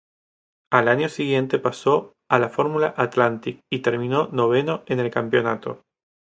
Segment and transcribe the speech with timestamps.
[0.71, 5.83] Al año siguiente pasó a la Formula Atlantic y terminó noveno en el campeonato.